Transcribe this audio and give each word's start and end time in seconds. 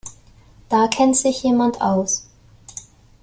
Da 0.67 0.87
kennt 0.87 1.15
sich 1.15 1.43
jemand 1.43 1.79
aus. 1.79 2.25